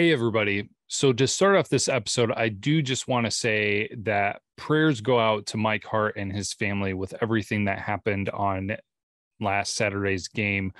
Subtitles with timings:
[0.00, 0.70] Hey, everybody.
[0.86, 5.20] So, to start off this episode, I do just want to say that prayers go
[5.20, 8.78] out to Mike Hart and his family with everything that happened on
[9.40, 10.72] last Saturday's game.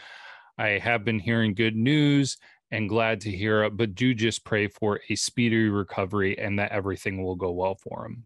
[0.56, 2.38] I have been hearing good news
[2.70, 6.72] and glad to hear it, but do just pray for a speedy recovery and that
[6.72, 8.24] everything will go well for him.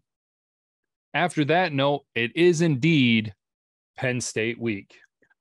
[1.13, 3.33] After that note, it is indeed
[3.97, 4.95] Penn State week.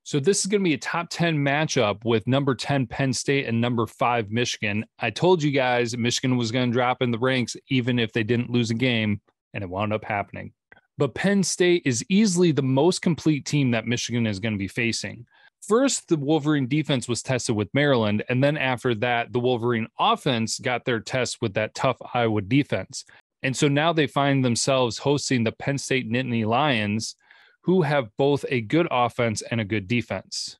[0.07, 3.47] So this is going to be a top 10 matchup with number 10 Penn State
[3.47, 4.85] and number 5 Michigan.
[4.99, 8.23] I told you guys Michigan was going to drop in the ranks even if they
[8.23, 9.23] didn't lose a game
[9.55, 10.53] and it wound up happening.
[10.99, 14.69] But Penn State is easily the most complete team that Michigan is going to be
[14.69, 15.25] facing.
[15.67, 20.59] First, the Wolverine defense was tested with Maryland, and then after that, the Wolverine offense
[20.59, 23.07] got their test with that tough Iowa defense.
[23.43, 27.17] And so now they find themselves hosting the Penn State Nittany Lions,
[27.65, 30.59] who have both a good offense and a good defense.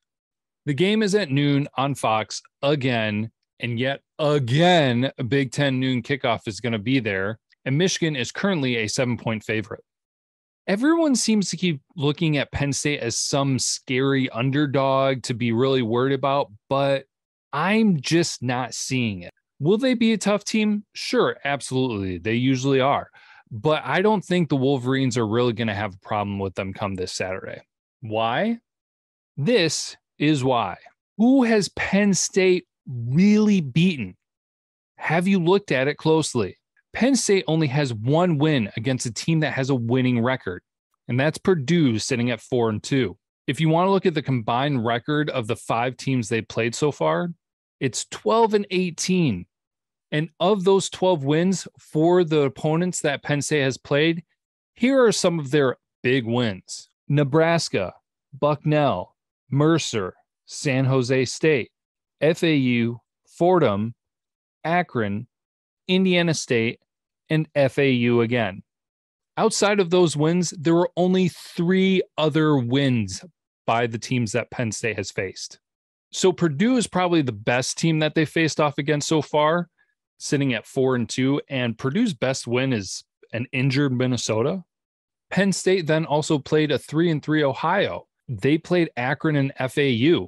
[0.65, 6.01] The game is at noon on Fox again, and yet again, a Big Ten noon
[6.01, 9.83] kickoff is going to be there, and Michigan is currently a seven point favorite.
[10.67, 15.83] Everyone seems to keep looking at Penn State as some scary underdog to be really
[15.83, 17.05] worried about, but
[17.53, 19.31] I'm just not seeing it.
[19.59, 20.83] Will they be a tough team?
[20.93, 22.17] Sure, absolutely.
[22.17, 23.09] They usually are
[23.55, 26.73] but I don't think the Wolverines are really going to have a problem with them
[26.73, 27.61] come this Saturday.
[28.01, 28.57] Why?
[29.37, 30.75] This is why.
[31.17, 34.17] Who has Penn State really beaten?
[34.97, 36.57] Have you looked at it closely?
[36.91, 40.61] Penn State only has one win against a team that has a winning record,
[41.07, 43.17] and that's Purdue sitting at four and two.
[43.47, 46.75] If you want to look at the combined record of the five teams they played
[46.75, 47.29] so far,
[47.79, 49.45] it's 12 and 18.
[50.11, 54.23] And of those 12 wins for the opponents that Penn State has played,
[54.73, 57.93] here are some of their big wins Nebraska,
[58.33, 59.15] Bucknell,
[59.49, 60.13] Mercer,
[60.45, 61.71] San Jose State,
[62.21, 63.95] FAU, Fordham,
[64.63, 65.27] Akron,
[65.87, 66.79] Indiana State,
[67.29, 68.63] and FAU again.
[69.37, 73.23] Outside of those wins, there were only three other wins
[73.67, 75.59] by the teams that Penn State has faced.
[76.11, 79.69] So Purdue is probably the best team that they faced off against so far
[80.17, 83.03] sitting at four and two, and Purdue's best win is
[83.33, 84.63] an injured Minnesota.
[85.29, 88.07] Penn State then also played a three and three Ohio.
[88.27, 90.27] They played Akron and FAU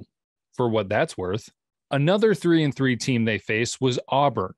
[0.54, 1.48] for what that's worth.
[1.90, 4.52] Another three and three team they faced was Auburn.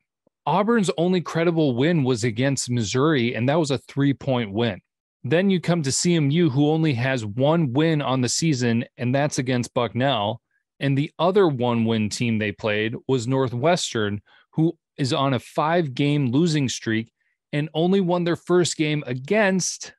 [0.47, 4.81] Auburn's only credible win was against Missouri, and that was a three point win.
[5.23, 9.39] Then you come to CMU, who only has one win on the season, and that's
[9.39, 10.41] against Bucknell.
[10.81, 15.95] And the other one win team they played was Northwestern, who is on a five
[15.95, 17.11] game losing streak
[17.55, 19.95] and only won their first game against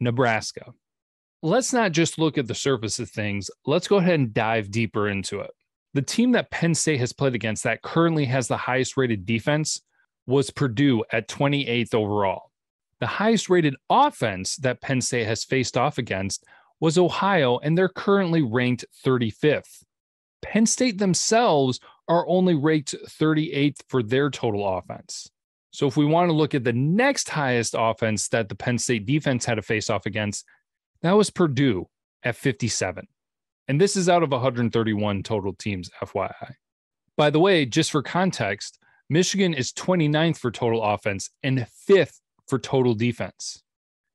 [0.00, 0.72] Nebraska.
[1.42, 3.50] Let's not just look at the surface of things.
[3.66, 5.50] Let's go ahead and dive deeper into it.
[5.92, 9.82] The team that Penn State has played against that currently has the highest rated defense
[10.26, 12.50] was Purdue at 28th overall.
[13.00, 16.44] The highest rated offense that Penn State has faced off against
[16.80, 19.82] was Ohio, and they're currently ranked 35th.
[20.40, 25.30] Penn State themselves are only ranked 38th for their total offense.
[25.70, 29.06] So if we want to look at the next highest offense that the Penn State
[29.06, 30.44] defense had to face off against,
[31.02, 31.86] that was Purdue
[32.24, 33.06] at 57.
[33.68, 36.54] And this is out of 131 total teams, FYI.
[37.16, 42.58] By the way, just for context, Michigan is 29th for total offense and fifth for
[42.58, 43.62] total defense.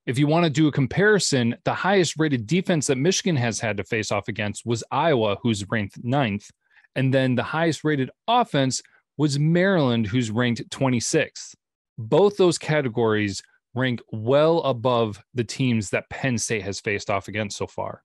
[0.06, 3.78] If you want to do a comparison, the highest rated defense that Michigan has had
[3.78, 6.52] to face off against was Iowa, who's ranked ninth,
[6.96, 8.82] and then the highest rated offense
[9.18, 11.56] was Maryland, who's ranked 26th.
[11.98, 13.42] Both those categories
[13.74, 18.02] rank well above the teams that Penn State has faced off against so far.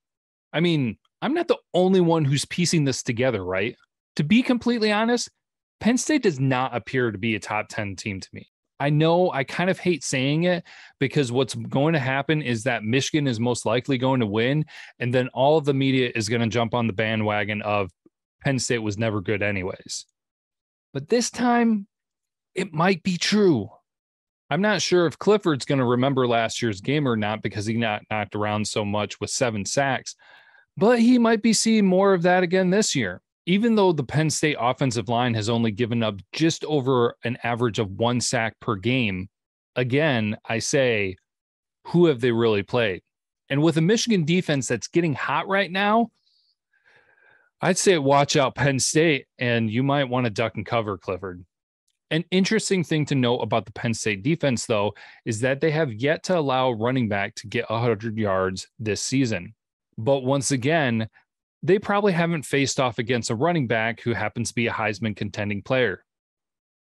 [0.53, 3.75] I mean, I'm not the only one who's piecing this together, right?
[4.17, 5.29] To be completely honest,
[5.79, 8.47] Penn State does not appear to be a top 10 team to me.
[8.79, 10.63] I know I kind of hate saying it
[10.99, 14.65] because what's going to happen is that Michigan is most likely going to win.
[14.99, 17.91] And then all of the media is going to jump on the bandwagon of
[18.41, 20.05] Penn State was never good, anyways.
[20.93, 21.87] But this time,
[22.55, 23.69] it might be true.
[24.49, 27.75] I'm not sure if Clifford's going to remember last year's game or not because he
[27.75, 30.15] got knocked around so much with seven sacks,
[30.75, 33.21] but he might be seeing more of that again this year.
[33.45, 37.79] Even though the Penn State offensive line has only given up just over an average
[37.79, 39.29] of one sack per game,
[39.75, 41.15] again, I say,
[41.87, 43.01] who have they really played?
[43.49, 46.11] And with a Michigan defense that's getting hot right now,
[47.63, 51.45] I'd say watch out Penn State, and you might want to duck and cover Clifford.
[52.09, 54.93] An interesting thing to note about the Penn State defense, though,
[55.25, 59.53] is that they have yet to allow running back to get 100 yards this season.
[59.97, 61.07] But once again,
[61.61, 65.15] they probably haven't faced off against a running back who happens to be a Heisman
[65.15, 66.03] contending player.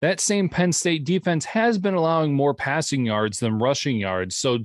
[0.01, 4.37] that same Penn State defense has been allowing more passing yards than rushing yards.
[4.37, 4.59] So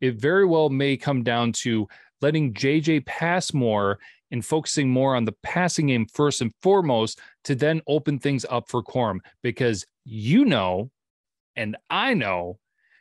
[0.00, 1.86] it very well may come down to
[2.20, 3.98] letting JJ pass more
[4.30, 8.68] and focusing more on the passing game first and foremost to then open things up
[8.68, 10.90] for Corum because you know,
[11.56, 12.58] and I know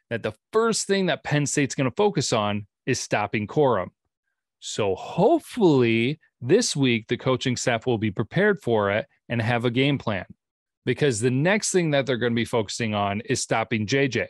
[0.10, 3.90] that the first thing that Penn State's going to focus on is stopping Corum.
[4.60, 9.72] So hopefully this week the coaching staff will be prepared for it and have a
[9.72, 10.26] game plan
[10.86, 14.28] because the next thing that they're going to be focusing on is stopping JJ.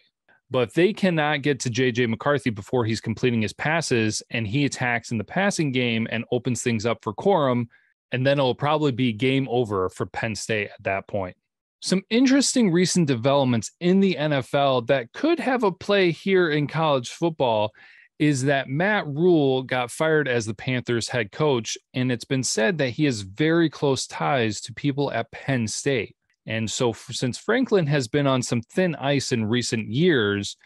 [0.51, 4.65] But if they cannot get to JJ McCarthy before he's completing his passes and he
[4.65, 7.67] attacks in the passing game and opens things up for Corum,
[8.11, 11.37] and then it'll probably be game over for Penn State at that point.
[11.81, 17.09] Some interesting recent developments in the NFL that could have a play here in college
[17.09, 17.71] football
[18.17, 22.77] is that Matt Rhule got fired as the Panthers head coach, and it's been said
[22.79, 26.15] that he has very close ties to people at Penn State.
[26.49, 30.57] And so, since Franklin has been on some thin ice in recent years,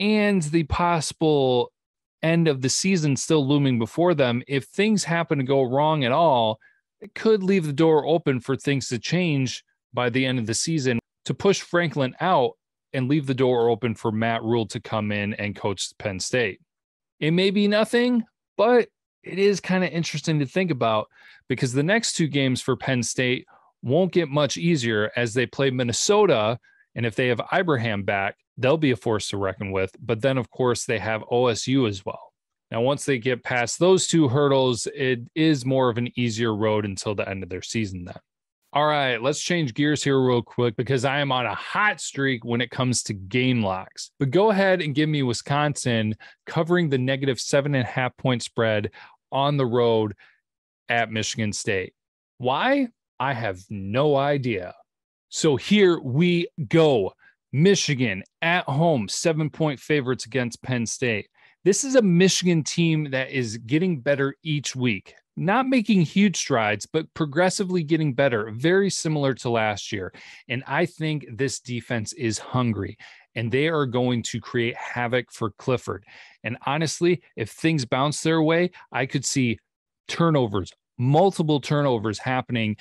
[0.00, 1.72] and the possible
[2.22, 6.10] end of the season still looming before them, if things happen to go wrong at
[6.10, 6.58] all,
[7.02, 9.62] it could leave the door open for things to change
[9.92, 12.52] by the end of the season to push Franklin out
[12.94, 16.60] and leave the door open for Matt Rhule to come in and coach Penn State.
[17.20, 18.24] It may be nothing,
[18.56, 18.88] but
[19.22, 21.08] it is kind of interesting to think about
[21.46, 23.46] because the next two games for Penn State
[23.82, 26.58] won't get much easier as they play Minnesota.
[26.94, 29.94] And if they have Ibrahim back, they'll be a force to reckon with.
[30.00, 32.32] But then, of course, they have OSU as well.
[32.70, 36.84] Now, once they get past those two hurdles, it is more of an easier road
[36.84, 38.18] until the end of their season then.
[38.72, 42.44] All right, let's change gears here real quick because I am on a hot streak
[42.44, 44.10] when it comes to game locks.
[44.18, 46.14] But go ahead and give me Wisconsin
[46.44, 48.90] covering the negative seven and a half point spread
[49.32, 50.14] on the road
[50.88, 51.94] at Michigan State.
[52.38, 52.88] Why?
[53.18, 54.74] I have no idea.
[55.28, 57.12] So here we go.
[57.52, 61.28] Michigan at home, seven point favorites against Penn State.
[61.64, 66.86] This is a Michigan team that is getting better each week, not making huge strides,
[66.86, 70.12] but progressively getting better, very similar to last year.
[70.48, 72.98] And I think this defense is hungry
[73.34, 76.04] and they are going to create havoc for Clifford.
[76.44, 79.58] And honestly, if things bounce their way, I could see
[80.08, 82.76] turnovers, multiple turnovers happening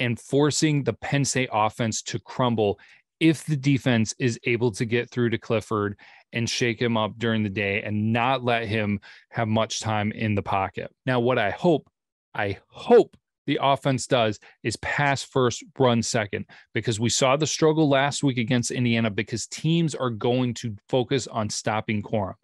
[0.00, 2.80] and forcing the Penn State offense to crumble
[3.20, 5.96] if the defense is able to get through to Clifford
[6.32, 8.98] and shake him up during the day and not let him
[9.28, 10.90] have much time in the pocket.
[11.04, 11.88] Now, what I hope,
[12.34, 13.16] I hope
[13.46, 18.38] the offense does is pass first, run second, because we saw the struggle last week
[18.38, 22.34] against Indiana because teams are going to focus on stopping Corum.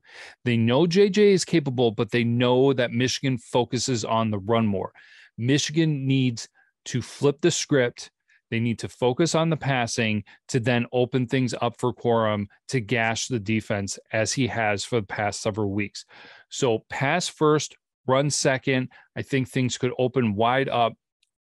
[0.45, 4.93] They know JJ is capable, but they know that Michigan focuses on the run more.
[5.39, 6.49] Michigan needs
[6.87, 8.11] to flip the script.
[8.51, 12.81] They need to focus on the passing to then open things up for Corum to
[12.81, 16.05] gash the defense as he has for the past several weeks.
[16.49, 18.91] So, pass first, run second.
[19.17, 20.95] I think things could open wide up.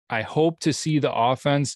[0.09, 1.75] I hope to see the offense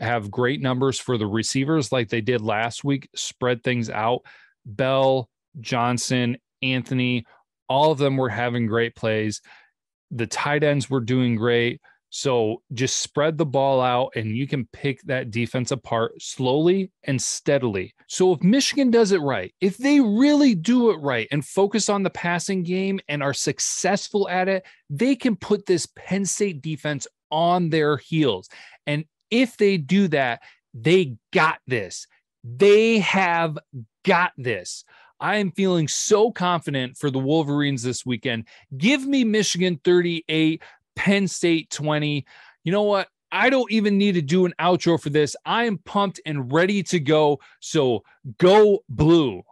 [0.00, 4.22] have great numbers for the receivers like they did last week, spread things out.
[4.66, 5.28] Bell,
[5.60, 7.26] Johnson, Anthony,
[7.68, 9.40] all of them were having great plays.
[10.10, 11.80] The tight ends were doing great.
[12.16, 17.20] So just spread the ball out and you can pick that defense apart slowly and
[17.20, 17.92] steadily.
[18.06, 22.04] So if Michigan does it right, if they really do it right and focus on
[22.04, 27.08] the passing game and are successful at it, they can put this Penn State defense
[27.32, 28.48] on their heels.
[28.86, 30.40] And if they do that,
[30.72, 32.06] they got this.
[32.44, 33.58] They have
[34.04, 34.84] got this.
[35.18, 38.46] I am feeling so confident for the Wolverines this weekend.
[38.76, 40.62] Give me Michigan 38,
[40.96, 42.24] Penn State 20.
[42.64, 43.08] You know what?
[43.32, 45.34] I don't even need to do an outro for this.
[45.44, 47.40] I am pumped and ready to go.
[47.60, 48.04] So
[48.38, 49.42] go blue.